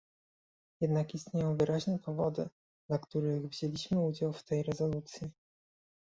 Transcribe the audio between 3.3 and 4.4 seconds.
wzięliśmy udział